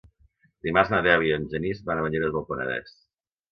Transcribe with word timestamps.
Dimarts 0.67 0.89
na 0.93 1.01
Dèlia 1.09 1.35
i 1.35 1.35
en 1.41 1.45
Genís 1.53 1.85
van 1.91 2.03
a 2.03 2.07
Banyeres 2.09 2.35
del 2.39 2.49
Penedès. 2.51 2.99